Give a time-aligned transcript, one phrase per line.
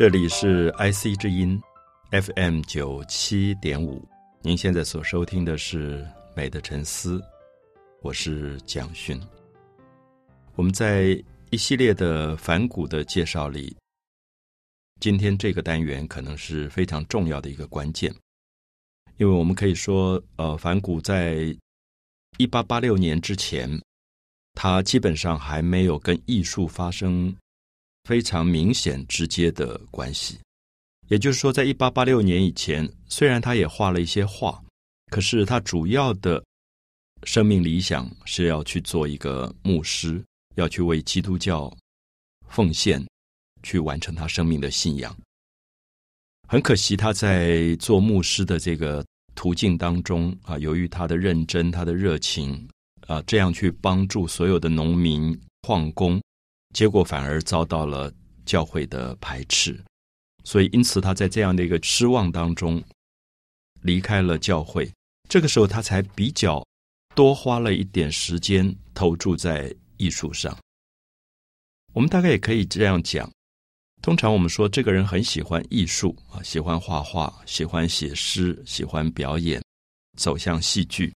[0.00, 1.60] 这里是 IC 之音
[2.10, 4.02] FM 九七点五，
[4.40, 5.98] 您现在所收听的是
[6.34, 7.18] 《美的沉思》，
[8.00, 9.20] 我是蒋勋。
[10.54, 13.76] 我们在一系列的反骨的介绍里，
[15.00, 18.10] 今天这个单元可能是非常重要的一个关键，
[19.18, 21.54] 因为我们可以说，呃，反骨在
[22.38, 23.70] 一八八六年之前，
[24.54, 27.36] 它基本上还没有跟艺术发生。
[28.04, 30.38] 非常明显、直接的关系，
[31.08, 34.60] 也就是说，在一八八六年以前，虽然他也画了一些画，
[35.10, 36.42] 可是他主要的
[37.24, 40.22] 生命理想是要去做一个牧师，
[40.56, 41.72] 要去为基督教
[42.48, 43.04] 奉献，
[43.62, 45.16] 去完成他生命的信仰。
[46.48, 49.04] 很可惜，他在做牧师的这个
[49.36, 52.68] 途径当中啊，由于他的认真、他的热情
[53.06, 56.20] 啊，这样去帮助所有的农民、矿工。
[56.74, 58.12] 结果反而遭到了
[58.46, 59.82] 教会的排斥，
[60.44, 62.82] 所以因此他在这样的一个失望当中
[63.82, 64.90] 离开了教会。
[65.28, 66.66] 这个时候他才比较
[67.14, 70.56] 多花了一点时间投注在艺术上。
[71.92, 73.30] 我们大概也可以这样讲：
[74.00, 79.62] 通常我们说这个人很喜欢艺术啊，喜欢画画，喜欢写诗，喜欢表演，
[80.16, 81.12] 走向戏剧，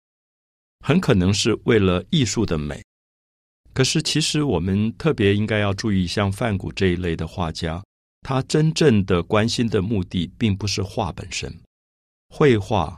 [0.84, 2.84] 很可能是为了艺术的美。
[3.74, 7.82] 可是，其实我们特别应该要注意，像范谷这一类的画家，
[8.22, 11.52] 他真正的关心的目的，并不是画本身。
[12.28, 12.96] 绘画、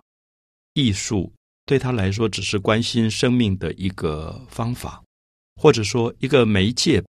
[0.74, 1.32] 艺术
[1.64, 5.02] 对他来说，只是关心生命的一个方法，
[5.56, 7.02] 或者说一个媒介、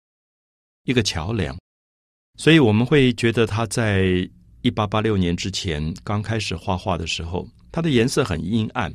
[0.85, 1.57] 一个桥梁。
[2.37, 4.29] 所以，我们会觉得他在
[4.61, 8.93] 一八八六年之前刚开始画画的时候，他的颜色很阴暗。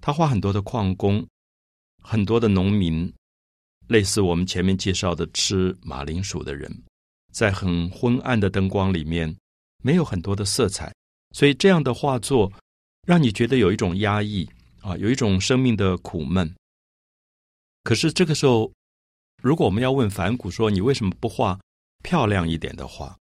[0.00, 1.24] 他画很多的矿工，
[2.02, 3.12] 很多的农民。
[3.88, 6.70] 类似我们前面介绍的吃马铃薯的人，
[7.32, 9.34] 在很昏暗的灯光里面，
[9.82, 10.92] 没有很多的色彩，
[11.32, 12.52] 所以这样的画作
[13.06, 14.48] 让你觉得有一种压抑
[14.80, 16.52] 啊，有一种生命的苦闷。
[17.84, 18.72] 可是这个时候，
[19.42, 21.58] 如果我们要问反骨说你为什么不画
[22.02, 23.16] 漂亮一点的画，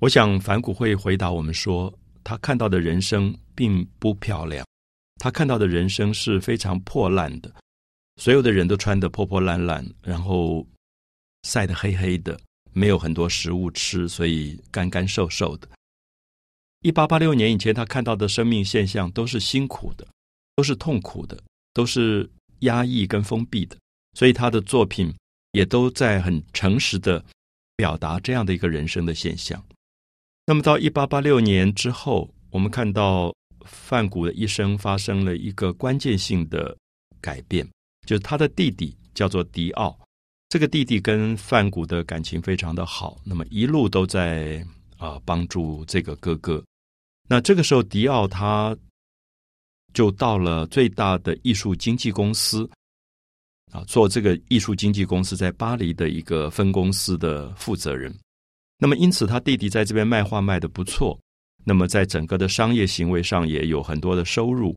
[0.00, 4.64] 我想反骨会回答我们说，他看到的人生并不漂亮，
[5.16, 7.52] 他看到的人生是非常破烂的。
[8.16, 10.66] 所有的人都穿得破破烂烂，然后
[11.42, 12.38] 晒得黑黑的，
[12.72, 15.68] 没有很多食物吃，所以干干瘦瘦的。
[16.80, 20.06] 一八八六年以前，他看到的生命现象都是辛苦的，
[20.56, 21.40] 都是痛苦的，
[21.72, 22.28] 都是
[22.60, 23.76] 压抑跟封闭的，
[24.18, 25.14] 所以他的作品
[25.52, 27.24] 也都在很诚实的
[27.76, 29.64] 表达这样的一个人生的现象。
[30.44, 33.32] 那么到一八八六年之后，我们看到
[33.64, 36.76] 范谷的一生发生了一个关键性的
[37.20, 37.66] 改变。
[38.06, 39.98] 就是他的弟弟叫做迪奥，
[40.48, 44.64] 这个弟弟跟范谷的感情非常的好，那么一路都在
[44.98, 46.62] 啊帮助这个哥哥。
[47.28, 48.76] 那这个时候，迪奥他
[49.94, 52.68] 就到了最大的艺术经纪公司
[53.72, 58.12] 啊，做这个艺术经纪公司在巴黎的一个分公司的负责人。
[58.78, 61.18] 那么因此，他弟弟在这边卖画卖的不错，
[61.64, 64.76] 那么在整个的商业行为上也有很多的收入，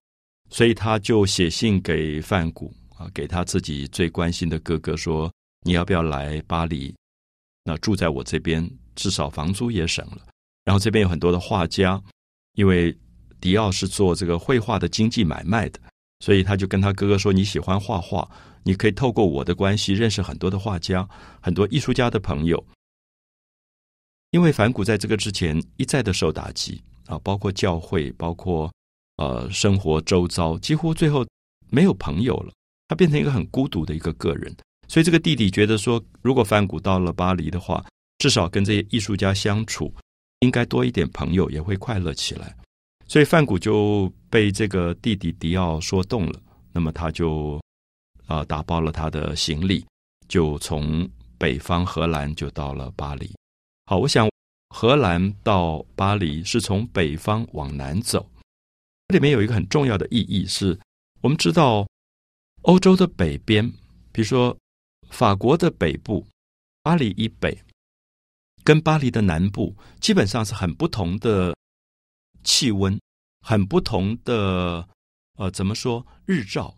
[0.50, 2.72] 所以他就写信给范谷。
[2.98, 5.32] 啊，给他自己最关心的哥哥说
[5.66, 6.96] ：“你要不要来巴黎？
[7.64, 10.18] 那住在我这边，至少房租也省了。
[10.64, 12.02] 然后这边有很多的画家，
[12.54, 12.98] 因为
[13.42, 15.80] 迪奥是做这个绘画的经济买卖的，
[16.20, 18.30] 所以他就跟他哥哥说：你喜欢画画，
[18.64, 21.08] 你可以透过我的关系认识很多的画家，
[21.42, 22.66] 很多艺术家的朋友。
[24.32, 28.72] 因为反骨在这个之前一再的受打击啊，包括教会，包括
[29.18, 31.26] 呃生活周遭，几乎最后
[31.70, 32.54] 没有朋友了。”
[32.88, 34.56] 他变成一个很孤独的一个个人，
[34.88, 37.84] 所以这个弟弟觉得说，如果范谷到了巴黎的话，
[38.20, 39.92] 至少跟这些艺术家相处，
[40.42, 42.56] 应该多一点朋友，也会快乐起来。
[43.08, 46.40] 所以范谷就被这个弟弟迪奥说动了，
[46.72, 47.60] 那么他就
[48.28, 49.84] 啊打包了他的行李，
[50.28, 51.10] 就从
[51.40, 53.32] 北方荷兰就到了巴黎。
[53.88, 54.30] 好，我想
[54.70, 58.30] 荷兰到巴黎是从北方往南走，
[59.08, 60.80] 这里面有一个很重要的意义是，
[61.22, 61.88] 我们知道。
[62.66, 63.64] 欧洲的北边，
[64.12, 64.56] 比如说
[65.12, 66.26] 法国的北部，
[66.82, 67.56] 巴黎以北，
[68.64, 71.56] 跟巴黎的南部基本上是很不同的
[72.44, 73.00] 气温，
[73.42, 74.88] 很不同的
[75.38, 76.76] 呃，怎么说日照？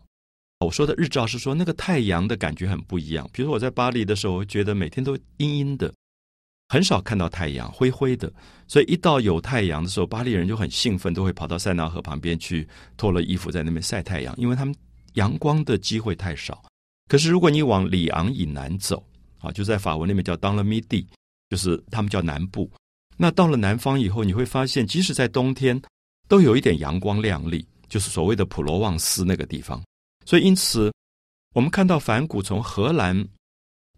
[0.60, 3.26] 我说的日照是说那个太阳的感觉很不一样。
[3.32, 5.90] 比如说我在巴黎的时候，我觉得每天都阴阴的，
[6.68, 8.30] 很少看到太阳，灰灰的。
[8.66, 12.68] 所以一到有太阳的时候，巴黎人就很兴奋，都会跑到塞纳河旁边去
[12.98, 14.74] 脱了衣服在那边晒太阳，因为他们。
[15.18, 16.64] 阳光的机会太少，
[17.08, 19.04] 可是如果你往里昂以南走，
[19.38, 21.06] 啊，就在法文那边叫当了米蒂，
[21.50, 22.70] 就是他们叫南部。
[23.16, 25.80] 那到了南方以后，你会发现，即使在冬天，
[26.28, 29.82] 都有一点阳光亮丽，就是所谓的普罗旺斯那个地方。
[30.24, 30.92] 所以，因此
[31.54, 33.26] 我们看到梵谷从荷兰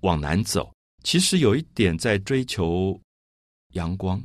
[0.01, 0.73] 往南走，
[1.05, 2.99] 其实有一点在追求
[3.75, 4.23] 阳光。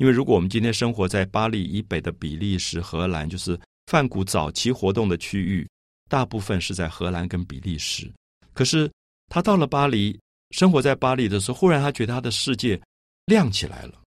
[0.00, 3.56] 因为如果我们今天生活在巴黎以北的比利时、荷兰，就是
[3.86, 5.68] 梵谷早期活动的区域，
[6.14, 8.08] 大部分是在荷兰跟比利时。
[8.52, 8.88] 可是
[9.28, 10.16] 他到了巴黎，
[10.52, 12.80] 生活在巴黎的时候，忽然他觉得他的世界
[13.26, 14.00] 亮起来了。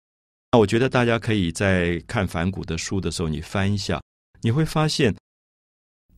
[0.53, 4.01] 那我觉得大家可以在看梵谷的书的时候，你翻一下，
[4.41, 5.13] 你会发现，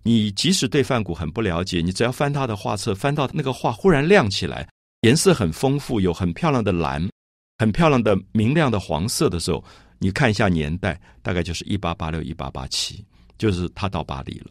[0.02, 4.68] 你即使对梵谷很不了解，你只要翻他的画册，翻到那个画忽然亮起来，
[5.00, 7.08] 颜色很丰富，有很漂亮的蓝。
[7.56, 9.64] 很漂亮的明亮的黄色的时候，
[9.98, 13.02] 你看一下年代，大概就是一八八六、一八八七，
[13.38, 14.50] 就是他到巴黎了。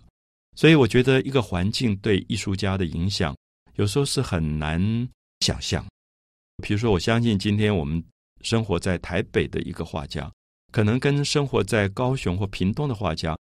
[0.58, 3.34] 所以我觉得一个环境对艺术家的影响，
[3.76, 4.82] 有时候是很难
[5.42, 5.86] 想象。
[6.64, 8.04] 比如说，我相信今天我们
[8.42, 10.32] 生活在台北的一个画家，
[10.72, 13.38] 可能跟生活在高雄或屏东的画家，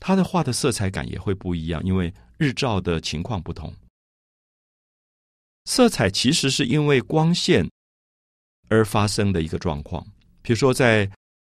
[0.00, 3.72] 他的画的色彩感也会不一样，因为日照的情况不同。
[5.66, 7.66] 色彩其实是因为光线。
[8.68, 10.02] 而发生的一个状况，
[10.40, 11.06] 比如说，在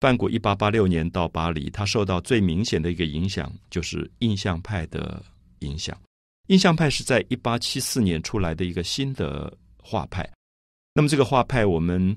[0.05, 5.19] 梵谷一八八六年到巴黎，他受到最明显的一个影响就是印象派的
[5.61, 5.99] 影响。
[6.45, 10.31] 印象派是在一八七四年出来的一个新的画派。
[10.93, 12.15] 那么，这个画派我们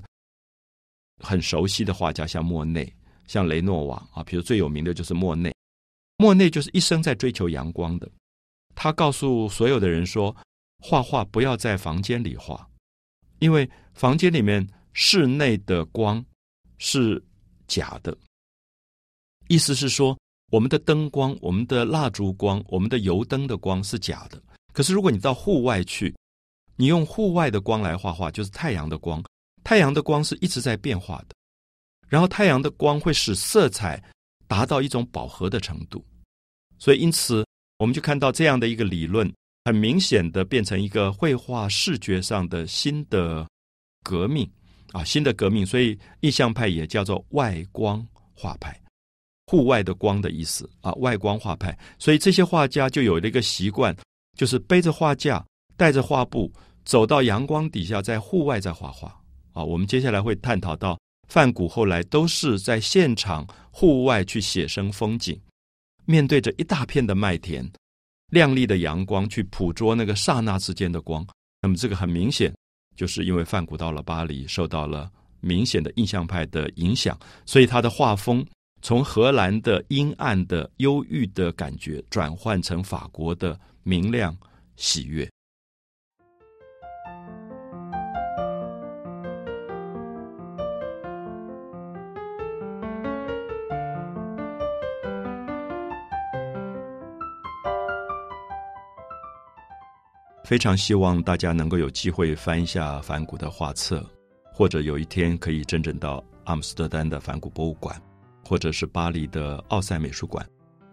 [1.17, 2.93] 很熟悉的画家，像莫内、
[3.25, 5.51] 像雷诺瓦啊，比如最有名的就是莫内。
[6.17, 8.07] 莫内就是一生在追求阳光的，
[8.75, 10.35] 他告诉所有的人说：
[10.77, 12.69] 画画不要在房间里画，
[13.39, 14.63] 因为房间里面。
[14.93, 16.23] 室内的光
[16.77, 17.23] 是
[17.69, 18.17] 假的，
[19.47, 20.17] 意思是说，
[20.51, 24.41] 我们的灯光、我们的蜡烛光、我们的油灯的光是假的。
[24.73, 26.13] 可是，如果你到户外去，
[26.75, 29.23] 你用户外的光来画画，就是太阳的光。
[29.63, 31.35] 太阳的光是一直在变化的，
[32.07, 34.03] 然后太阳的光会使色彩
[34.47, 36.03] 达到一种饱和的程度。
[36.77, 37.45] 所以，因此
[37.77, 39.31] 我们就看到这样的一个理论，
[39.65, 43.47] 很明显的变成一个绘画视觉上的新的
[44.03, 44.49] 革命。
[44.91, 48.79] 啊，新的革命，所以印象派也叫做外光画派，
[49.45, 51.77] 户外的光的意思啊，外光画派。
[51.97, 53.95] 所以这些画家就有了一个习惯，
[54.37, 55.45] 就是背着画架，
[55.77, 56.51] 带着画布，
[56.85, 59.15] 走到阳光底下，在户外在画画。
[59.53, 60.97] 啊，我们接下来会探讨到
[61.27, 65.39] 梵谷后来都是在现场户外去写生风景，
[66.05, 67.69] 面对着一大片的麦田，
[68.31, 71.25] 亮丽的阳光去捕捉那个刹那之间的光。
[71.61, 72.51] 那么这个很明显。
[72.99, 75.09] 就是因为梵谷到了巴黎，受到了
[75.39, 78.45] 明显的印象派的影响，所以他的画风
[78.81, 84.35] 从荷兰的阴暗的忧郁的感觉，转换成法国的明亮
[84.75, 85.25] 喜悦。
[100.49, 104.03] 非常希望大家能够有机会翻一下梵谷的画册，
[104.51, 108.01] 或者有一天可以真正到阿姆斯特丹的梵谷博物馆，
[108.43, 110.43] 或者是巴黎的奥赛美术馆，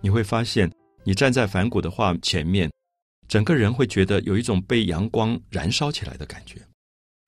[0.03, 0.71] 你会发现，
[1.05, 2.71] 你站在梵谷的画前面，
[3.29, 6.61] 整个人会觉得有一种被阳光燃烧起来的感觉。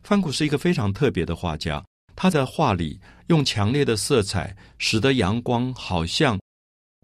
[0.04, 1.82] 梵谷是一个非常特别的画家，
[2.14, 6.38] 他在画里用强烈的色彩，使得阳光好像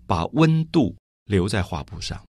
[0.06, 2.22] 把温度留在画布上。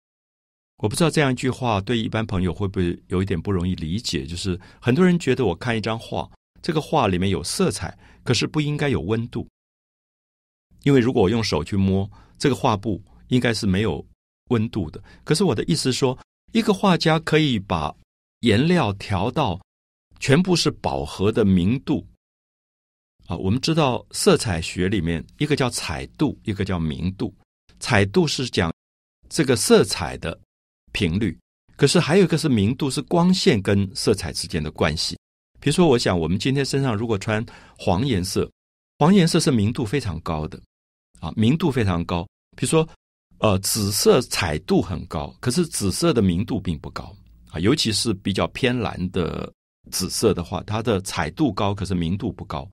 [0.78, 4.26] 我不知道这样一句话对一般朋友会不会有一点不容易理解？
[4.26, 6.30] 就是很多人觉得我看一张画，
[6.62, 9.48] 这个画里面有色彩，可是不应该有温度，
[10.84, 14.06] 因为如果我用手去摸这个画布，应该是没有
[14.50, 15.02] 温度的。
[15.24, 16.18] 可是我的意思说，
[16.52, 17.96] 一个画家可以把
[18.42, 19.62] 颜料调到
[20.20, 22.06] 全部是饱和的明度
[23.28, 23.38] 啊。
[23.38, 27.34] 我们知道色彩学里面一个叫彩度，一个叫明度。
[27.80, 28.74] 彩度是讲
[29.30, 30.38] 这个色彩的。
[30.94, 31.38] 频率，
[31.76, 35.18] 可是还有一个是明度，是光线跟色彩之间的关系。
[35.60, 37.46] 比如说，我想我们今天身上如果穿
[37.78, 38.50] 黄颜色，
[39.00, 40.60] 黄颜色是明度非常高的，
[41.20, 42.28] 啊，明度非常高。
[42.56, 42.88] 比如说，
[43.40, 47.16] 呃，紫色彩度很高，可是紫色的明度并不高
[47.50, 49.52] 啊，尤其是比较偏蓝的
[49.90, 52.70] 紫色的话，它的彩度高，可是明度不高。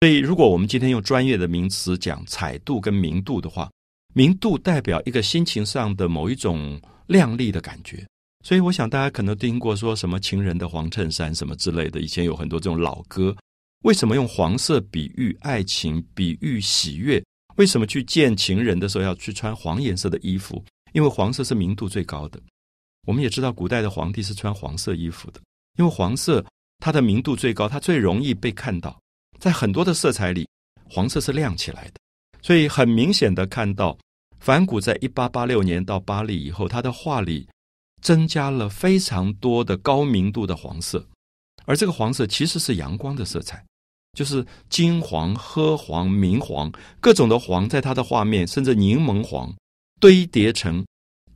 [0.00, 3.70] 所以，如果我们今天用专业的名词讲彩度跟明度的话，
[4.14, 6.80] 明度代表一个心情上的某一种。
[7.06, 8.06] 亮丽的感觉，
[8.44, 13.34] 所以我想大家可能听过说什么情人的黄衬衫什么之类的，以前有很多这种老歌。
[13.82, 17.22] 为什么用黄色比喻爱情、比喻喜悦？
[17.56, 20.64] 为什么去见情人的时候要去穿黄颜色的衣服？
[20.92, 22.40] 因为黄色是明度最高的。
[23.06, 25.40] 我们也知道古代的皇帝是穿黄色衣服的，
[25.78, 26.44] 因为黄色
[26.78, 28.98] 它的明度最高，它最容易被看到，
[29.38, 30.48] 在很多的色彩里，
[30.88, 32.00] 黄色是亮起来的。
[32.40, 33.96] 所以很明显的看到，
[34.44, 37.48] 梵谷在一八八六年到巴黎以后，他的画里
[38.02, 41.02] 增加了非常多的高明度的黄色，
[41.64, 43.64] 而这个黄色其实是阳光的色彩，
[44.12, 46.70] 就是金黄、褐黄、明黄
[47.00, 49.50] 各种的黄，在他的画面甚至柠檬黄
[49.98, 50.84] 堆叠成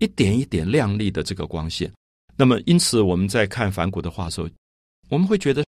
[0.00, 1.90] 一点一点亮丽的这个光线。
[2.36, 4.50] 那么，因此我们在看梵谷的画的时候，
[5.08, 5.64] 我们会觉得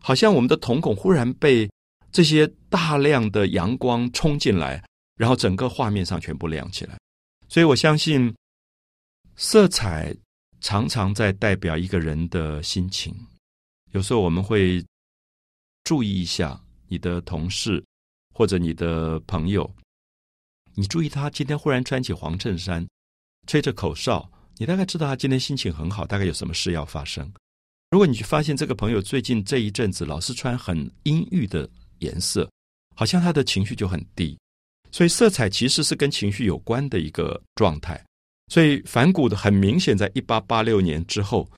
[0.00, 1.70] 好像我们的瞳孔忽然被。
[2.10, 4.80] 这些大量的阳光冲进来，
[5.16, 6.98] 然后整个画面上全部亮起来。
[7.48, 8.34] 所以我相信，
[9.36, 10.14] 色彩
[10.60, 13.14] 常常在代表一个人的心情。
[13.92, 14.84] 有时候我们会
[15.84, 17.84] 注意一下你的同事
[18.32, 19.72] 或者你的朋友，
[20.74, 22.86] 你注意他今天忽然穿起黄衬衫，
[23.46, 27.32] 吹着口哨，你大概知道他今天心情很好，大概有什么事要发生。
[27.90, 31.68] 如果你去发现这个朋友最近这一阵子老是穿很阴郁的。
[32.00, 32.50] 颜色
[32.96, 34.36] 好像他的情绪就很低，
[34.94, 38.00] 所以色彩其实是跟情绪有关的一个状态。
[38.46, 41.50] 所以反骨的很明显，在一八八六年之后，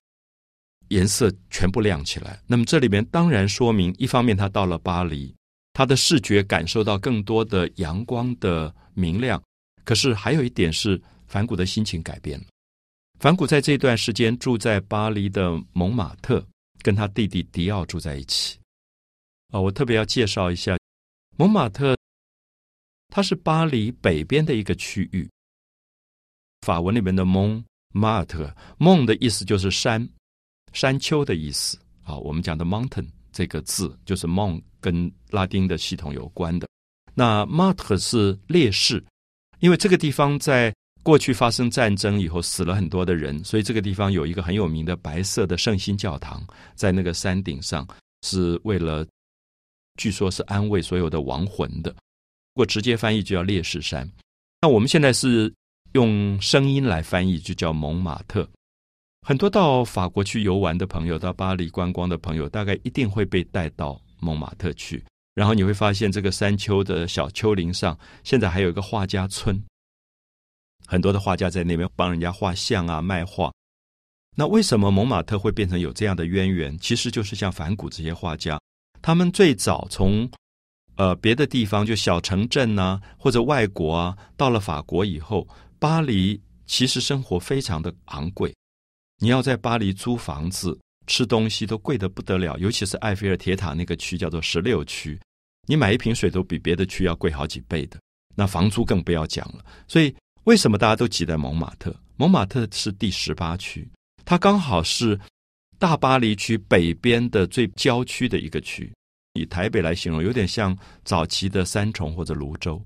[0.88, 2.40] 颜色全部亮起来。
[2.46, 5.36] 那么这里面当然说明，一方面他到了巴黎，
[5.74, 9.42] 他的视觉感受到更多的阳光的明亮。
[9.84, 12.46] 可是还有一点是，反骨的心情改变了。
[13.20, 16.42] 反骨在这段时间住在巴黎的蒙马特，
[16.80, 18.58] 跟他弟弟迪奥住在一起。
[19.52, 20.74] 啊，我特别要介绍一下
[21.36, 21.95] 蒙马特，
[23.16, 25.26] 它是巴黎北边的一个区域。
[26.60, 30.06] 法文里面的蒙马特，蒙的意思就是山、
[30.74, 31.78] 山丘的意思。
[32.02, 36.68] 啊，我们讲的 mountain 这个字就是蒙跟拉丁的系统有关的。
[37.14, 39.02] 那马特是烈士，
[39.60, 40.70] 因为这个地方在
[41.02, 47.88] 过去发生战争以后死了很多的人，所以这个地方有一个很有名的白色的圣心教堂，在那个山顶上，
[48.20, 49.06] 是为了。
[49.98, 51.96] 据说是安慰所有的亡魂的，
[52.56, 54.10] 如果直接翻译就叫烈士山。
[54.62, 55.52] 那我们现在是
[55.92, 58.48] 用声音来翻译，就叫蒙马特。
[59.20, 65.04] 很多到法国去游玩的朋友，到巴黎观光的朋友，大概一定会被带到蒙马特去。
[65.34, 69.62] 然后你会发现，这个山丘的小丘陵上，现在还有一个画家村，
[70.86, 73.52] 很多的画家在那边帮人家画像啊，卖画。
[74.34, 76.78] 那为什么蒙马特会变成有这样的渊源？
[76.78, 78.58] 其实就是像梵谷这些画家。
[79.02, 80.26] 他们最早从
[80.96, 85.46] 呃别的地方，就小城镇呐，或者外国啊，到了法国以后，
[85.78, 88.54] 巴黎其实生活非常的昂贵。
[89.18, 95.18] 你要在巴黎租房子、吃东西都贵得不得了，尤其是埃菲尔铁塔那个区叫做十六区，
[95.66, 97.98] 你买一瓶水都比别的区要贵好几倍的。
[98.34, 99.64] 那房租更不要讲了。
[99.88, 101.94] 所以为什么大家都挤在蒙马特？
[102.16, 103.88] 蒙马特是第十八区，
[104.24, 105.18] 它刚好是。
[105.78, 108.90] 大巴黎区北边的最郊区的一个区，
[109.36, 112.82] 以台北来形容，有点像早期的三重或者泸州，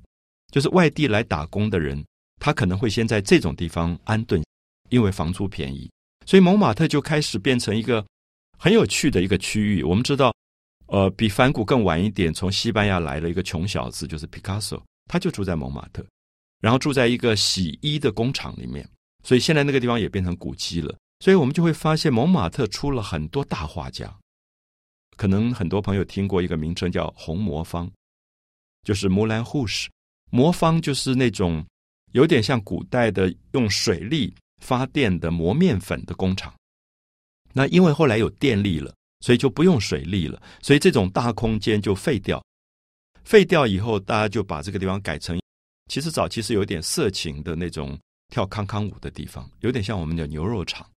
[0.51, 2.05] 就是外地来打工的人，
[2.41, 4.43] 他可能会先在这种地方安顿，
[4.89, 5.91] 因为房租便宜，
[6.27, 8.05] 所以蒙马特就开始变成一个
[8.59, 9.83] 很有趣的一个区域。
[9.83, 10.35] 我们知道，
[10.87, 16.05] 呃，比梵谷更晚一点，从西班牙来了一个穷小子，就是 Picasso，他就住在蒙马特，
[16.61, 18.89] 然后住在一个洗衣的工厂里面，
[19.23, 20.95] 所以现在那个地方也变成古迹了。
[21.21, 24.17] 所以我们就会发现，蒙马特出了很多大画家。
[25.21, 27.91] 可能很多朋友听过一个名称叫“红魔方”，
[28.83, 29.91] 就是摩兰护士。
[30.31, 31.63] 魔方就是那种
[32.13, 36.55] 有点像古代的用水力发电的磨面粉的工厂。
[37.53, 42.43] 那因为后来有电力了，所以就不用水力了，所以这种大空间就废掉。
[43.23, 45.39] 废掉以后，大家就把这个地方改成，
[45.91, 47.99] 其实早期是有点色情的那种
[48.29, 50.89] 跳康康舞的地方，有点像我们的牛肉场。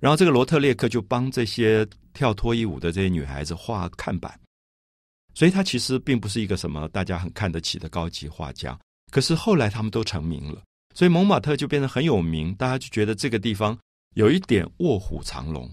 [0.00, 4.38] 然后这个罗特列克就帮这些跳脱衣舞的这些女孩子画看板，
[5.34, 8.78] 所以他其实并不是一个什么大家很看得起的高级画家。
[9.10, 10.62] 可是后来他们都成名了，
[10.94, 13.76] 所以蒙马特就变得很有名，大家就觉得这个地方
[14.14, 15.68] 有一点卧虎藏龙，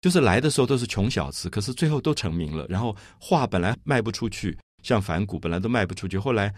[0.00, 2.66] 就是来的时候都是穷小子，可是最后都成名了。
[2.68, 6.52] 然后画本来卖不出去，像梵谷本来都卖不出去，后来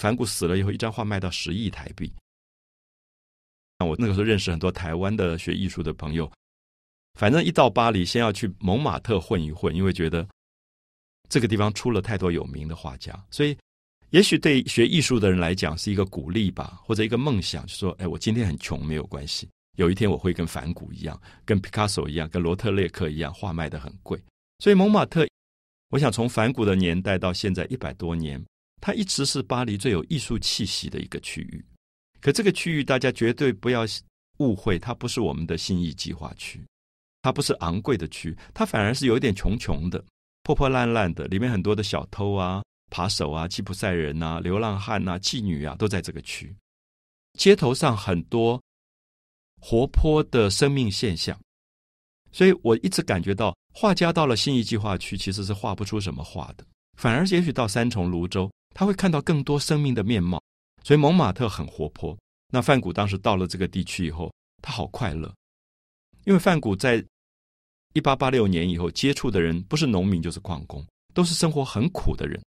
[0.00, 2.12] 梵谷死了以后，一张画卖到十亿台币。
[3.78, 6.28] 那我那个时候认识很多台湾的学艺术的朋友。
[7.18, 10.24] 反正一到巴黎，先要去蒙马特混一混，因为觉得
[11.28, 13.58] 这个地方出了太多有名的画家，所以
[14.10, 19.48] 也许对学艺术的人来讲是一个鼓励吧，或者一个梦想，就说：“哎，我今天很穷没有关系，
[19.78, 24.16] 有一天我会跟梵谷一样，跟皮卡索一样，跟罗特列克一样，画卖的很贵。”
[24.62, 25.26] 所以蒙马特，
[25.90, 28.40] 我想从梵谷的年代到现在一百多年，
[28.80, 31.64] 它一直是巴黎最有艺术气息的一个区域。
[32.20, 33.84] 可这个区域大家绝对不要
[34.38, 36.62] 误会，它不是我们的新义计划区。
[37.22, 40.02] 它不是昂贵的区，它反而是有一点穷穷的、
[40.42, 46.54] 破破烂烂的，里面很多的小偷啊、扒手啊、吉普赛人啊、流浪汉啊、妓女啊，都在这个区。
[47.38, 48.60] 街头上很多
[49.60, 51.38] 活泼的生命现象，
[52.32, 56.64] 所以我一直感觉到，画家到了新义计划区其实是画不出什么画的，
[56.96, 60.42] 反而也许到三重、泸州，他会看到更多生命的面貌。
[60.84, 62.16] 所以蒙马特很活泼。
[62.50, 64.32] 那范古当时到了这个地区以后，
[64.62, 65.32] 他好快乐，
[66.28, 67.02] 因为范古在
[67.94, 72.38] 一八八六年以后接触的人不是农民就是矿工，都是生活很苦的人。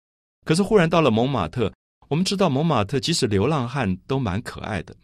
[0.45, 1.73] 可是忽然到了蒙马特，
[2.07, 4.95] 我们知道蒙马特即使流浪汉都蛮可爱的。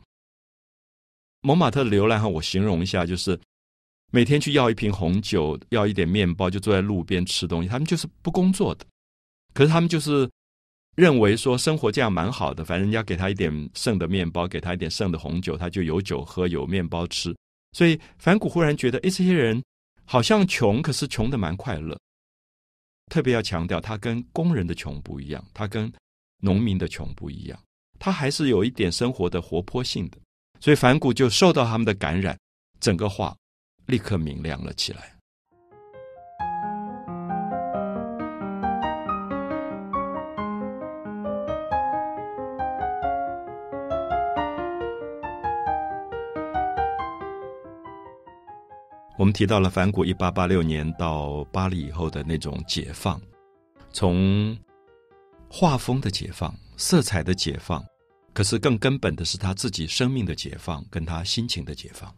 [1.41, 3.39] 蒙马特的流浪汉，我形容一下，就是
[4.11, 7.67] 每天去要一瓶红酒，要一点面包，就坐在路边吃东西。
[7.67, 8.85] 他们就是不工作的，
[9.55, 10.29] 可是他们就是。
[10.95, 17.37] 认为说生活这样蛮好的，反正人家给他一点剩的面包，给他一点剩的红酒，他就有酒喝，有面包吃。
[17.77, 19.63] 所以反谷忽然觉得，哎，这些人
[20.03, 21.95] 好像穷，可是穷的蛮快乐。
[23.11, 25.93] 特别要强调，他跟工人的穷不一样，他跟
[26.39, 27.63] 农民的穷不一样，
[27.99, 30.17] 他还是有一点生活的活泼性的。
[30.59, 32.35] 所以反谷就受到他们的感染，
[32.79, 33.37] 整个画
[33.85, 35.15] 立刻明亮了起来。
[49.17, 53.19] 我们提到了梵谷一八八六年到巴黎以后的那种解放，
[53.91, 54.55] 从
[55.49, 57.83] 画风的解放、色彩的解放，
[58.31, 62.13] 可是更根本的是他自己生命的解放，跟他心情的解放。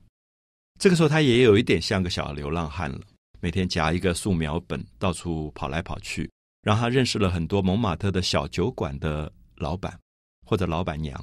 [0.77, 2.99] 这个时候，他也有一点像个小流浪汉了，
[3.39, 6.29] 每天夹一个素描本到处跑来跑去，
[6.63, 9.97] 让他认识了很多蒙马特的小酒馆的老板
[10.45, 11.17] 或者老板娘。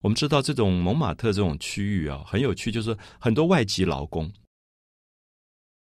[0.00, 4.28] 我们知道，这种蒙马特这种区域啊，很有趣，就是很多外籍劳工。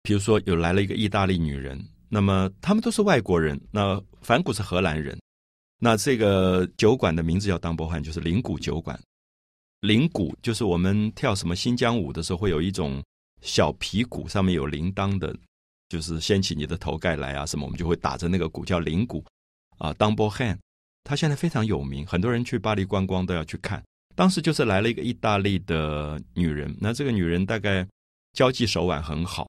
[0.05, 3.59] 比如说，有来了一个意大利女人，那么他们都是外国人。
[3.71, 5.19] 那反古是荷兰人，
[5.79, 8.97] 那这个酒馆的名字叫当波汉，就是铃鼓酒馆。
[9.81, 13.03] 铃鼓就是我们跳什么新疆舞的时候，会有一种
[13.41, 15.35] 小皮鼓，上面有铃铛的，
[15.89, 19.25] 就是掀起你的头盖来啊什么，我们就会打着那个鼓叫铃鼓
[19.79, 19.91] 啊。
[19.95, 20.57] 当波汉，
[21.03, 23.83] 他现在非常有名，很多人去巴黎观光都要去看。
[24.13, 27.87] 当时就是来了一个意大利的女人，那这个女人大概
[28.33, 29.47] 交际手腕很好。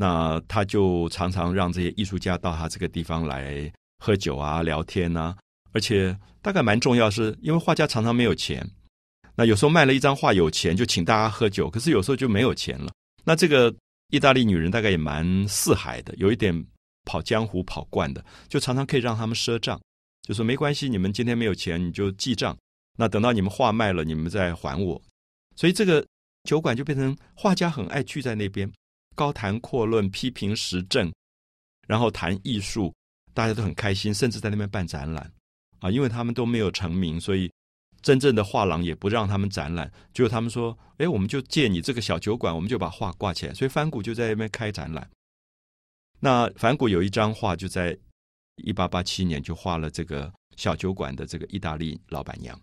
[0.00, 5.36] 那他就常常让这些艺术家到他这个地方来喝酒啊、聊天啊，
[5.72, 8.64] 而且大概蛮重要，是因为画家常常没有钱。
[9.34, 12.92] 那有时候卖了一张画有钱，就请大家喝酒；可是有时候就没有钱了。
[13.24, 13.74] 那这个
[14.10, 16.64] 意大利女人大概也蛮四海的，有一点
[17.04, 19.80] 跑江湖跑惯的，就常常可以让他们赊账，
[20.22, 22.56] 就说没关系，你们今天没有钱你就记账，
[22.96, 25.00] 那等到你们画卖了，你们再还我。
[25.56, 26.06] 所以这个
[26.44, 28.70] 酒馆就变成画家很爱聚在那边。
[29.18, 31.12] 高谈阔论，批评时政，
[31.88, 32.94] 然后谈艺术，
[33.34, 35.28] 大家都很开心，甚至在那边办展览
[35.80, 35.90] 啊。
[35.90, 37.50] 因为他们都没有成名，所以
[38.00, 39.92] 真正的画廊也不让他们展览。
[40.14, 45.10] 就他们说：“哎，我们就借你这个小酒馆，我们就把画挂起来。”所以梵谷就在那边开展览。
[46.20, 47.98] 那梵谷有一张画，就在
[48.62, 52.56] 一八八七年就画了这个小酒馆的这个意大利老板娘。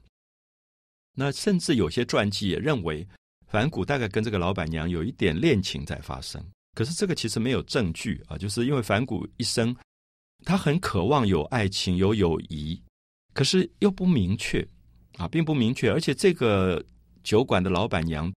[1.17, 3.05] 那甚至有些传记也认为。
[3.47, 9.73] 反骨大概跟这个老板娘有一点恋情在发生，可是这个其实没有证据啊，就是因为反骨一生
[10.43, 12.81] 他很渴望有爱情有友谊，
[13.34, 14.67] 可是又不明确
[15.17, 16.84] 啊，并不明确，而且这个
[17.23, 18.34] 酒馆的老板娘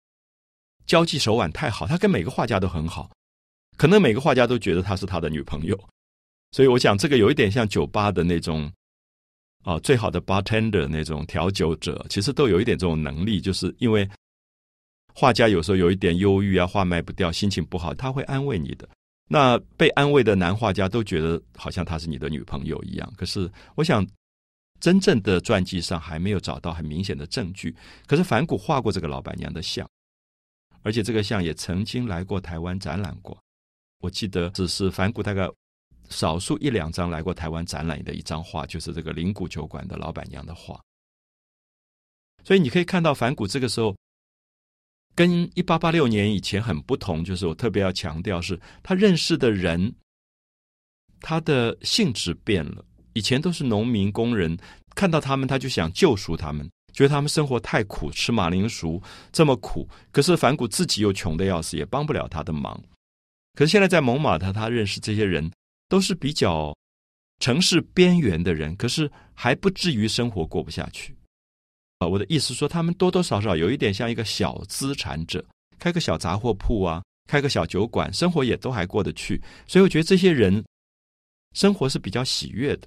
[0.87, 3.11] 交际手腕太好，他跟每个画家都很好，
[3.77, 5.77] 可能每个画家都觉得她是他的女朋友，
[6.53, 8.71] 所以我想这个有一点像酒吧的那种
[9.65, 14.09] 啊，最好的 bartender 那种调酒者，其实都有一点这种能力，就是因为。
[15.19, 18.89] 画家有时候有一点忧郁啊，画卖不掉，心情不好，他会安慰你的。
[19.27, 23.13] 那被安慰的男画家都觉得好像她是你的女朋友一样。
[23.17, 24.07] 可是，我想
[24.79, 27.75] 真正的传记上还没有找到很明显的证据。
[28.07, 29.85] 可是，反骨画过这个老板娘的像，
[30.85, 33.37] 而且这个像也曾经来过台湾展览过。
[33.99, 35.51] 我记得只是反骨大概
[36.11, 40.81] 少数一两张来过台湾展览的一张画，就是这个灵谷酒馆的老板娘的画。
[42.45, 43.93] 所以你可以看到反骨这个时候。
[45.19, 49.93] 跟一八八六年以前很不同，就是我特别要强调，是他认识的人，
[51.21, 52.85] 他的性质变了。
[53.15, 54.57] 以前都是农民工人，
[54.95, 59.03] 看到他们他就想救赎他们，觉得他们生活太苦，吃马铃薯
[59.33, 59.89] 这么苦。
[60.13, 62.81] 可是反骨自己又穷的要死，也帮不了他的忙。
[63.55, 65.51] 可是现在在蒙马特，他认识这些人
[65.89, 66.73] 都是比较
[67.41, 71.18] 城市边缘的人，可是还不至于生活过不下去。
[71.99, 75.45] 啊，我的意思说，他们多多少少有一点像一个小资产者，
[75.79, 79.43] 开个小杂货铺啊，开个小酒馆，生活也都还过得去。
[79.67, 80.65] 所以我觉得这些人
[81.55, 82.87] 生活是比较喜悦的。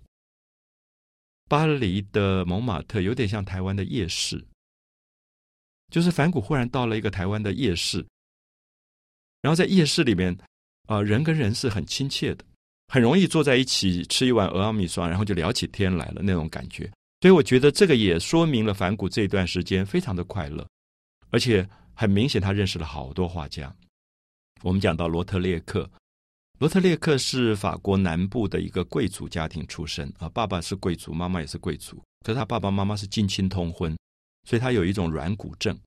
[1.50, 4.42] 巴黎的蒙马特有点像台湾的夜市，
[5.90, 8.06] 就是反谷忽然到了一个台湾的夜市，
[9.42, 10.38] 然后在夜市里面，
[10.88, 12.46] 啊，人跟人是很亲切的，
[12.88, 16.90] 很容易坐在一起吃一碗鹅阿米刷，然后就聊起天来了那种感觉。
[17.22, 20.68] 所以我觉得这个也说明了反谷这段时间非常的快乐，
[21.30, 23.74] 而且很明显他认识了好多画家。
[24.64, 25.88] 我们讲到罗特列克，
[26.58, 33.96] 罗特列克是法国南部的一个贵族家庭出身啊，爸爸是贵族，妈妈也是贵族，可是他爸爸妈妈是近亲通婚，
[34.50, 35.78] 所以他有一种软骨症，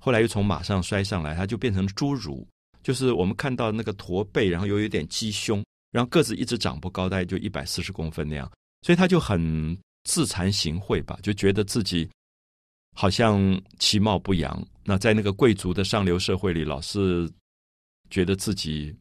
[0.00, 2.46] 后来又从马上摔上来，他就变成侏儒，
[2.84, 8.48] 就是我们看到那个驼背，然后又有点鸡胸，然后个子一直长不高，大概就一百四十公分那样，
[8.82, 9.76] 所以他就很。
[10.04, 12.08] 自惭形秽吧，就觉得自己
[12.94, 14.66] 好像其貌不扬。
[14.84, 17.30] 那在那个贵族的上流社会里，老是
[18.10, 18.94] 觉得自己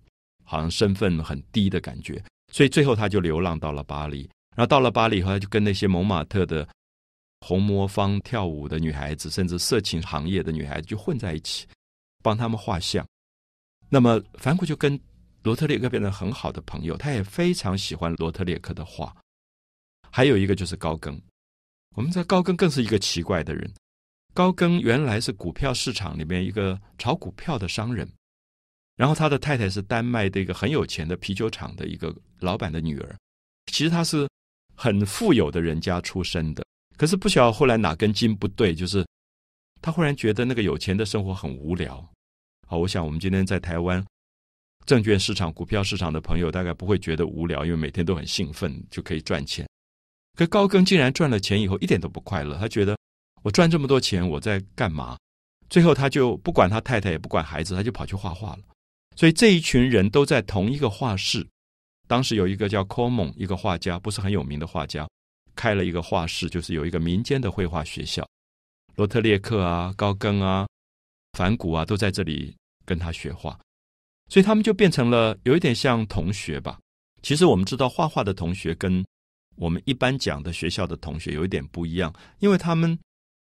[0.44, 2.24] 好像身份很低的感觉。
[2.52, 4.30] 所以最后他就流浪到了巴黎。
[4.56, 6.68] 然后到了巴黎以后，他就跟那些蒙马特的
[7.42, 11.68] 红魔方跳舞的女孩子，甚至色情行业的女孩子就混在一起，
[12.22, 13.06] 帮他们画像。
[13.90, 15.00] 那么梵谷就跟
[15.42, 19.14] 罗特列克变成很好的朋友，他也非常喜欢罗特列克的画。
[20.16, 21.20] 还有一个就是高更，
[21.96, 23.74] 我们知道高更更是一个奇怪的人。
[24.32, 28.08] 高更原来是股票市场里面一个炒股票的商人，
[28.96, 33.16] 然后他的太太是丹麦的一个很有钱的啤酒厂的一个老板的女儿。
[33.72, 34.30] 其实他是
[34.76, 36.64] 很富有的人家出身的，
[36.96, 39.04] 可是不晓得后来哪根筋不对，就是
[39.82, 42.08] 他忽然觉得那个有钱的生活很无聊。
[42.68, 44.06] 好，我想我们今天在台湾
[44.86, 49.68] 证券市场、股票市场的朋友大概不会觉得无聊，因为每天都很兴奋，就可以赚钱。
[50.38, 52.98] 可高更竟然赚了钱以后一点都不快乐，他觉得
[53.44, 55.18] 我赚这么多钱我在干嘛？
[55.70, 58.60] 最后他就不管他太太也不管孩子，他就跑去画画了。
[59.16, 61.48] 所以这一群人都在同一个画室。
[62.08, 65.08] 当时有一个叫 c o m o n 一个画家，不是很有名的画家，
[65.56, 68.28] 开了一个画室，就是有一个民间的绘画学校。
[68.96, 70.68] 罗特列克啊、高更啊、
[71.34, 73.58] 梵谷啊都在这里跟他学画，
[74.30, 76.78] 所以他们就变成了有一点像同学吧。
[77.24, 79.04] 其实我们知道画画的同学跟
[79.56, 82.98] 我们一般讲的学校的同学有一点不一样，因为他们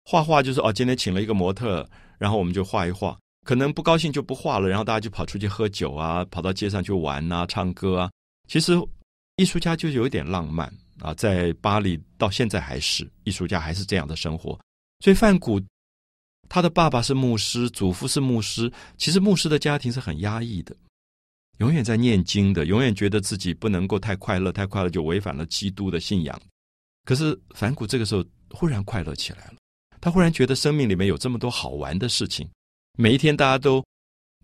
[0.04, 8.10] 画画就是哦，今天请了一个模特，然后我们就画一画，可能不高兴就不画了，然后大家就跑出去喝酒啊，跑到街上去玩啊，唱歌啊。
[8.48, 8.72] 其实
[9.36, 14.58] 艺术家就有一点浪漫啊，在巴黎到现在还是艺术家，还是这样的生活。
[15.00, 15.60] 所以范古
[16.48, 20.74] 他的爸爸是牧师，祖父是牧师，其实牧师的家庭是很压抑的。
[21.60, 26.42] 永远在念经的，永远觉得自己不能够太快乐，太快乐就违反了基督的信仰。
[27.04, 29.56] 可是反骨这个时候忽然快乐起来了，
[30.00, 32.48] 他忽然觉得生命里面有这么多好玩的事情。
[32.98, 33.84] 每一天大家都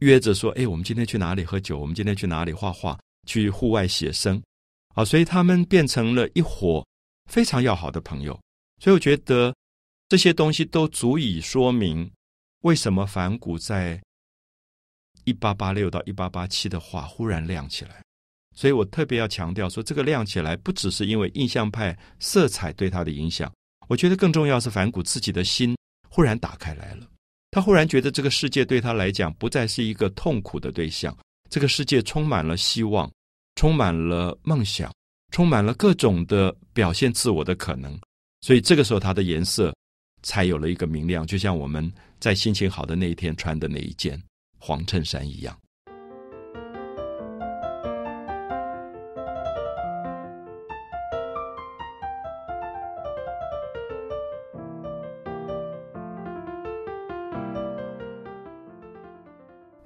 [0.00, 1.78] 约着说：“哎，我们今天去哪里喝酒？
[1.78, 2.98] 我们今天去哪里画画？
[3.26, 4.40] 去户外写生。”
[4.94, 6.86] 啊，所以他们变成了一伙
[7.30, 8.38] 非常要好的朋友。
[8.78, 9.54] 所以我觉得
[10.10, 12.10] 这些东西都足以说明
[12.60, 13.98] 为什么反骨在。
[15.26, 18.02] 一八八六到一八八七的画忽然亮起来，
[18.54, 23.52] 所以我特别要强调说，这个亮起来不只是因为印象派色彩对他的影响，
[23.88, 25.76] 我觉得更重要是梵谷自己的心
[26.08, 27.06] 忽然打开来了。
[27.50, 31.16] 他忽然觉得这个世界对他来讲不再是一个痛苦的对象，
[31.50, 33.10] 这个世界充满了希望，
[33.56, 34.92] 充满了梦想，
[35.32, 37.98] 充满了各种的表现自我的可能。
[38.42, 39.74] 所以这个时候他的颜色
[40.22, 44.22] 才有了一个明亮，就像我们在心情好的那一天穿的那一件。
[44.58, 45.56] 黄衬衫一样。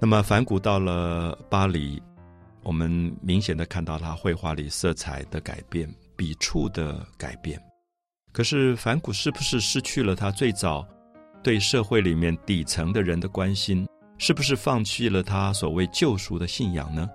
[0.03, 2.01] 那么，梵谷到了巴黎，
[2.63, 7.61] 我们明显的看到他绘画里色彩的改变、笔触的改变。
[8.33, 10.83] 可是，梵谷是不是失去了他最早
[11.43, 13.87] 对社会里面底层的人的关心？
[14.21, 17.09] 是不是放弃了他所谓救赎的信仰呢？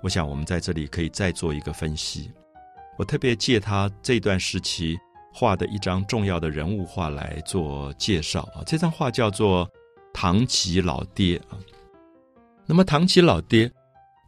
[0.00, 2.30] 我想我们在这里可以再做一个分析。
[2.96, 4.96] 我特别借他这段时期
[5.32, 8.62] 画的一张重要的人物画来做介绍啊。
[8.64, 9.66] 这张画叫做
[10.12, 11.58] 《唐吉老爹》啊。
[12.64, 13.68] 那么唐吉老爹，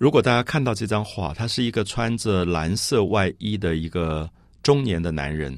[0.00, 4.28] 如果大家看到这张画，他是一个穿着蓝色外衣的一个
[4.60, 5.56] 中年的男人，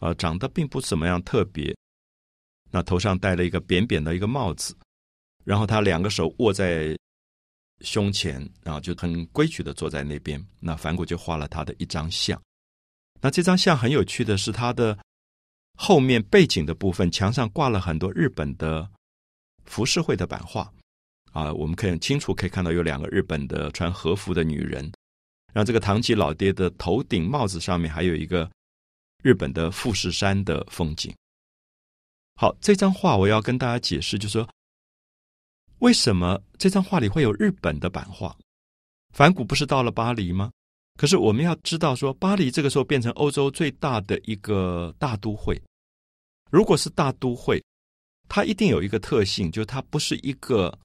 [0.00, 1.76] 啊，长得并不怎么样特别，
[2.70, 4.74] 那头上戴了一个扁扁的一个帽子。
[5.48, 6.94] 然后他两个手握在
[7.80, 10.38] 胸前，然后就很规矩的坐在那边。
[10.60, 12.38] 那梵谷就画了他的一张像。
[13.18, 14.98] 那这张像很有趣的是，他的
[15.74, 18.86] 后面背景的部分墙上挂了很多日本的
[19.64, 20.70] 浮世绘的版画。
[21.32, 24.82] 啊，我们可以很清楚可以看到有两个日本的穿和服的女人，
[25.54, 28.50] 然后这个唐吉老爹的头顶帽子上面还有一个
[29.22, 31.10] 日本的富士山的风景。
[32.36, 34.46] 好，这张画我要跟大家解释，就是说
[35.80, 38.36] 为什么这张画里会有日本的版画？
[39.12, 40.50] 梵谷不是到了巴黎吗？
[40.96, 45.60] 可是我们要知道，说巴黎这个时候变成欧洲最大的一个大都会。
[46.50, 47.62] 如果是大都会，
[48.28, 50.76] 它一定有一个特性，就是它不是一个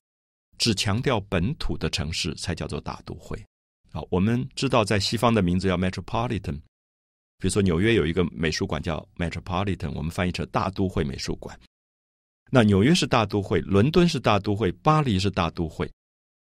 [0.57, 3.43] 只强调本土的城市才叫做大都会。
[3.91, 6.59] 好，我们知道在西方的名字叫 metropolitan。
[7.39, 11.59] 比如说，纽约有一个美术馆叫 Metropolitan，我们翻译成大都会美术馆。
[12.55, 15.91] 那纽约是大都会，伦敦是大都会，巴黎是大都会。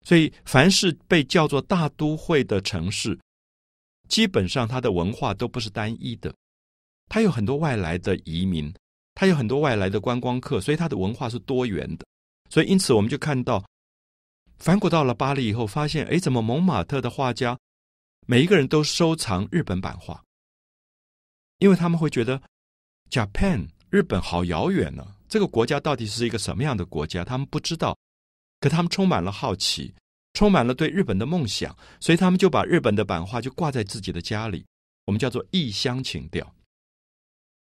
[0.03, 3.15] 所以，凡是被叫做大都会的城市，
[4.09, 6.33] 基本上它的文化都不是单一的，
[7.07, 8.73] 它有很多外来的移民，
[9.13, 12.05] 它有很多外来的观光客，所以它的文化是多元的。
[12.49, 13.63] 所以，因此我们就看到，
[14.57, 17.55] 梵谷到了巴黎以后，发现，哎，怎么蒙马特的画家
[18.25, 20.19] 每一个人都收藏日本版画？
[21.59, 22.41] 因为他们会觉得
[23.11, 27.23] ，Japan 日本好遥远呢，这个国家到底是一个什么样的国家？
[27.23, 27.97] 他们不知道，
[28.59, 29.95] 可他们充满了好奇，
[30.33, 34.65] 充满了对日本的梦想，所以他们就把日本的版画就挂在自己的家里，
[35.05, 36.53] 我们叫做异乡情调。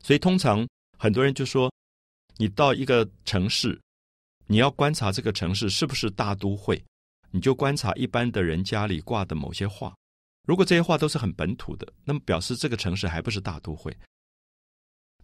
[0.01, 0.65] 所以通常
[0.97, 1.69] 很多人就说，
[2.38, 3.77] 你到一个城市，
[4.45, 6.82] 你要观察这个城市是不是大都会，
[7.32, 9.93] 你就观察一般的人家里挂的某些画。
[10.47, 13.93] 如果这些画都是很本土的，那么表示这个城市还不是大都会，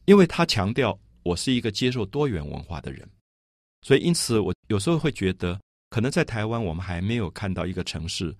[0.04, 3.10] 因为他强调我是一个接受多元文化的人，
[3.82, 5.60] 所以因此我有时候会觉得，
[5.90, 8.36] 可能在台湾我们还没有看到一个城市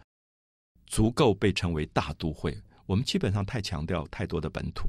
[0.88, 4.88] 足够被称为大都会，我们基本上太强调太多的本土，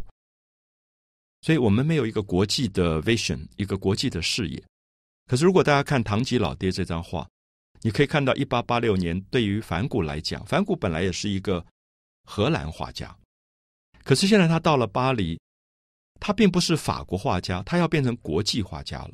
[1.40, 4.62] 所以我们没有一个国际的 vision，一个国际的视野。
[5.26, 7.26] 可是如果大家看唐吉老爹这张画，
[7.83, 11.64] 你可以看到一八八六年对于梵谷来讲，梵谷本来也是一个。
[12.26, 13.14] 荷兰画家，
[14.02, 15.38] 可是现在他到了巴黎，
[16.26, 19.10] 他并不是法国画家，他要变成国际画家了。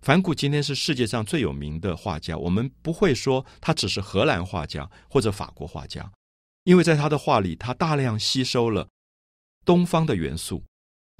[0.00, 6.10] 梵谷今天是世界上最有名的画家，我们不会说他只是荷兰画家或者法国画家，
[6.64, 8.88] 因为在他的画里，他大量吸收了
[9.66, 10.64] 东方的元素。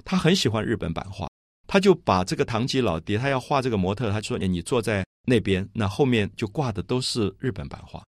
[0.03, 1.29] 他很喜欢日本版画，
[1.67, 8.03] 他就把这个唐吉老爹，他要画这个模特，他说：“你坐在那边，那后面就挂的都是日本版画。”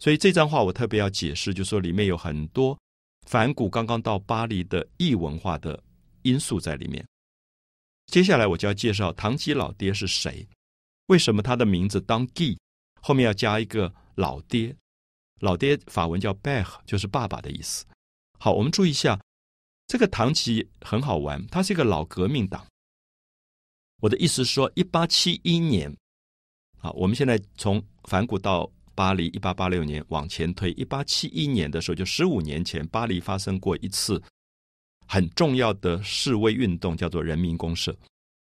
[0.00, 2.78] 所以这张画我特别要解释，就说里面有很多
[3.26, 5.84] 梵谷刚刚到巴黎的异文化的
[6.26, 7.06] 因素在里面。
[8.06, 10.46] 接下来我就要介绍唐吉老爹是谁，
[11.06, 12.58] 为什么他的名字当 G
[13.00, 14.76] 后面要加一个老爹？
[15.40, 17.84] 老爹法文叫 Beh，就是爸爸的意思。
[18.38, 19.20] 好，我们注意一下，
[19.86, 22.66] 这个唐吉很好玩，他是一个老革命党。
[24.02, 25.94] 我的意思是说，一八七一年，
[26.78, 28.70] 好，我们现在从梵谷到。
[28.96, 34.18] 巴黎一八八六年往前推，一八七一年的时候，就十五年前，巴黎发生过一次
[35.06, 37.96] 很重要的示威运动，叫做人民公社，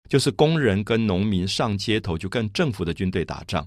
[0.08, 3.66] 就是工人跟农民上街头，就跟政府的军队打仗。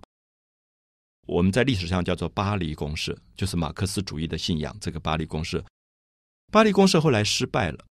[1.25, 4.75] 我们在历史上叫做巴黎公社，就是马克思主义的信仰。
[4.79, 5.63] 这个巴黎公社，
[6.51, 7.85] 巴黎公社后来失败了，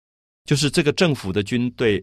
[0.44, 2.02] 就是这个政府的军队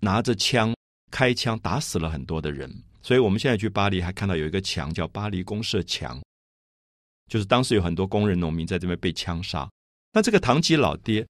[0.00, 0.74] 拿着枪
[1.10, 2.74] 开枪，打死了很多的人。
[3.02, 6.18] 所以我们现在去巴黎，还看到有一个墙叫巴黎公社墙，
[7.28, 9.68] 就是当时有很多工人、农民在这边被枪杀。
[10.12, 11.26] 那这个唐吉老爹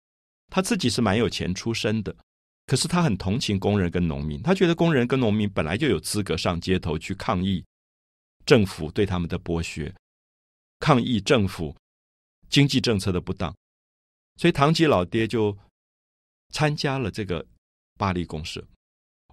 [0.49, 2.15] 他自己是蛮有钱出身的，
[2.67, 7.65] 可是他很同情工人跟农民，他觉得工人跟农民本来就有资格上街头去抗议
[8.47, 9.95] 政府对他们的剥削，
[10.81, 11.75] 抗议政府
[12.49, 13.55] 经济政策的不当，
[14.37, 15.57] 所以唐吉老爹就
[16.51, 17.45] 参加了这个
[17.99, 18.65] 巴黎公社。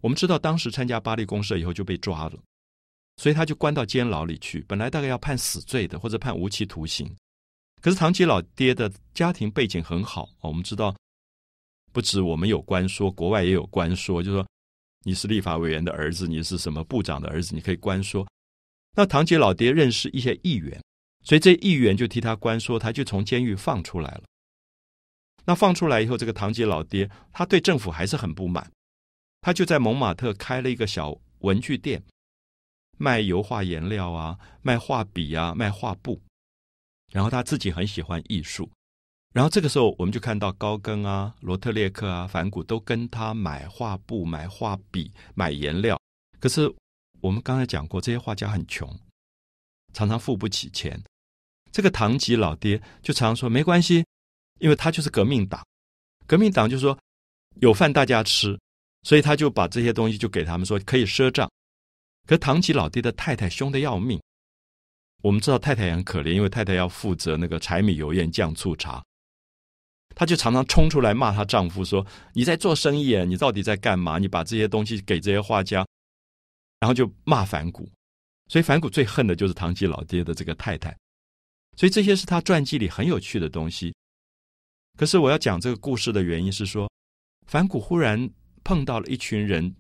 [0.02, 2.38] 我们知道，当时参加巴黎公社以后就被抓了，
[3.18, 4.64] 所以他就关到监牢里去。
[4.68, 7.10] 本来大概要判死罪的，或者判无期徒刑。
[7.82, 10.96] 可是唐吉老爹的家庭背景很好，我们知道，
[11.96, 14.46] 不止我们有官说，国外也有官说，就说
[15.06, 18.28] 你是立法委员的儿子，你是什么部长的儿子，你可以官说。
[18.98, 20.84] 那堂吉老爹认识一些议员，
[21.24, 24.24] 所以这议员就替他官说，他就从监狱放出来了。
[25.46, 28.70] 那放出来以后，这个堂吉老爹他对政府还是很不满。
[29.40, 32.04] 他就在蒙马特开了一个小文具店，
[32.98, 36.22] 卖油画颜料啊，卖画笔啊，卖画布。
[37.14, 38.70] 然后他自己很喜欢艺术，
[39.36, 46.00] 然后这个时候我们就看到高更啊、罗特列克啊、梵谷都跟他买画布、买画笔、买颜料。
[46.40, 46.74] 可是
[47.20, 48.90] 我们刚才讲过，这些画家很穷，
[49.92, 50.98] 常常付不起钱。
[51.70, 54.06] 这个唐吉老爹就常说没关系，
[54.60, 55.62] 因为他就是革命党，
[56.26, 56.98] 革命党就说
[57.56, 58.58] 有饭大家吃。
[59.04, 61.52] 所以他就把这些东西就给他们说可以赊账，
[62.26, 64.18] 可唐吉老爹的太太凶的要命。
[65.22, 69.04] 我们知道太太也很可怜，因为太太要负责那个柴米油盐酱醋茶，
[70.16, 74.18] 她就常常冲出来骂她丈夫说：“你在做生意，你到底在干嘛？
[74.18, 75.86] 你把这些东西给这些画家。”
[76.80, 77.90] 然后就骂反骨，
[78.48, 80.96] 所以反骨最恨的就是堂吉老爹的这个太太。
[81.78, 83.94] 所以这些是他传记里很有趣的东西。
[84.98, 86.90] 可是我要讲这个故事的原因是说，
[87.48, 88.30] 反骨忽然
[88.64, 89.76] 碰到了一群人，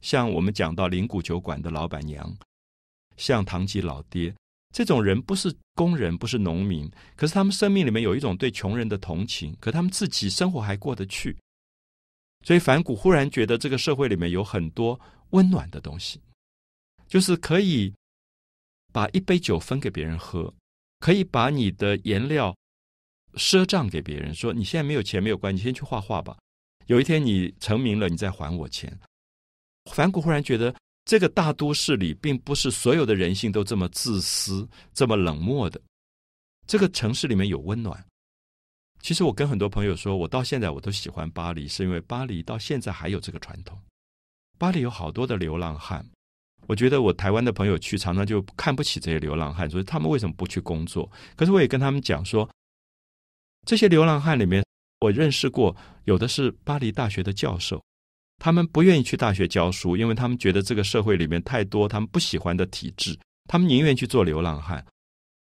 [0.00, 2.34] 像我们讲到灵谷酒馆的老板娘，
[3.16, 4.34] 像堂吉老爹
[4.72, 11.36] 这种人，不是工人，不是农民，可是他们生命里面有一种对穷人的同情，可他们自己生活还过得去。
[12.44, 14.98] 所以反谷忽然觉得这个社会里面有很多
[15.30, 16.20] 温暖的东西，
[17.06, 17.92] 就是可以
[18.92, 20.52] 把一杯酒分给别人喝。
[21.00, 22.54] 可以把你的颜料
[23.32, 26.36] 赊账给别人，说你现在没有钱没有关系，先去画画吧。
[26.88, 29.00] 有一天你成名了，你再还我钱。
[29.90, 35.80] 反谷忽然觉得，这个大都市里并不是所有的人性都这么自私、这么冷漠的。
[36.66, 38.04] 这个城市里面有温暖。
[39.00, 43.76] 其实我跟很多朋友说，我到现在我都喜欢巴黎，是因为巴黎到现在还有这个传统。
[44.58, 46.06] 巴黎有好多的流浪汉。
[46.66, 51.10] 我觉得我台湾的朋友去常常就看不起这些流浪汉，所以他们为什么不去工作？
[51.34, 52.48] 可是我也跟他们讲说，
[53.66, 54.62] 这些流浪汉里面，
[55.00, 57.82] 我认识过有的是巴黎大学的教授，
[58.40, 64.84] 他们不愿意去大学教书，因为他们觉得这个社会里面太多他们不喜欢的体制，他们宁愿去做流浪汉，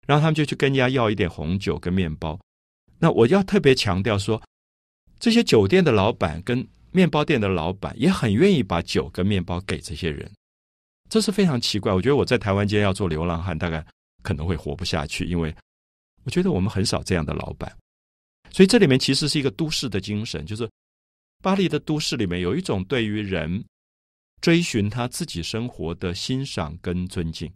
[0.06, 2.38] 然后他们就去跟人家要一点红酒跟面包。
[3.00, 4.40] 那我要特别强调说，
[5.18, 10.30] 这些酒店的老板跟面包店的老板也很愿意把酒跟面包给这些人。
[11.08, 13.84] 这是非常奇怪，我觉得我在台湾间要做流浪汉，大概
[14.22, 15.56] 可能会活不下去，因为
[16.26, 17.74] 我觉得我们很少这样的老板。
[18.52, 20.70] 所以这里面其实是一个都市的精神，就是
[21.42, 23.64] 巴黎的都市里面有一种对于人
[24.42, 27.52] 追寻他自己生活的欣赏跟尊敬，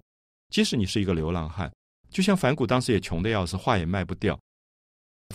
[0.49, 1.71] 即使你是一个流浪汉，
[2.09, 4.39] 就像反骨当时也穷的要死，画也卖不掉。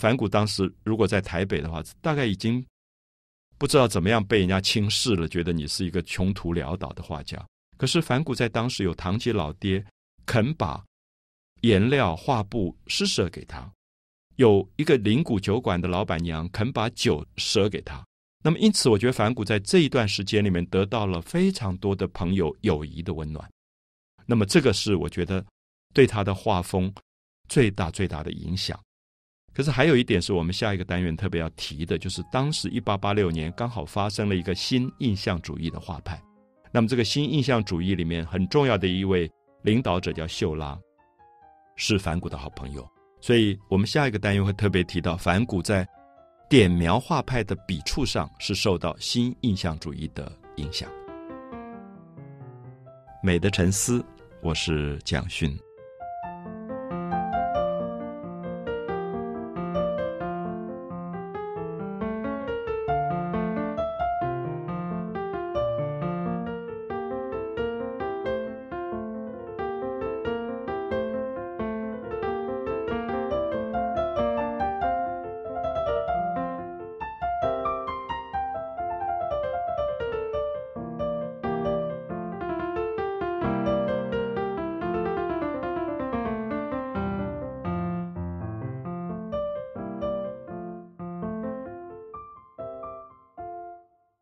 [0.01, 2.65] 反骨当时如果在台北的话，大概已经
[3.57, 7.43] 不知道怎么样被人家轻视了，觉得你是一个穷途潦倒的画家。
[7.77, 9.85] 可是反骨在当时有堂吉老爹
[10.25, 10.83] 肯把
[11.61, 13.71] 颜料画布施舍给他，
[14.37, 18.03] 有一个灵谷酒馆的老板娘肯把酒舍给他。
[18.43, 23.49] 那么因此，我觉得反骨在这一段时间里面得到了非常多的朋友友谊的温暖。
[24.25, 25.45] 那么这个是我觉得
[25.93, 26.93] 对他的画风
[27.49, 28.79] 最大最大的影响。
[29.53, 36.21] 可是还有一点是我们下一个单元特别要提的，就是当时一八八六年刚好发生了一个新印象主义的画派。
[36.71, 39.29] 那么，这个新印象主义里面很重要的一位
[39.63, 40.79] 领导者叫秀拉，
[41.75, 42.87] 是梵谷的好朋友。
[43.19, 45.85] 所以我们下一个单元会特别提到，梵谷在
[46.49, 50.89] 点描画派的笔触上是受到新印象主义的影响。
[53.21, 54.03] 美的沉思，
[54.41, 55.55] 我是蒋勋。